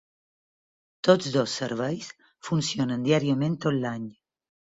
Tots 1.07 1.29
dos 1.35 1.53
serveis 1.61 2.07
funcionen 2.49 3.05
diàriament 3.11 3.61
tot 3.69 3.79
l'any. 3.87 4.11